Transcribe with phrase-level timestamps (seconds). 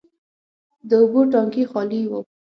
[0.87, 2.13] د اوبو ټانکي خالي و.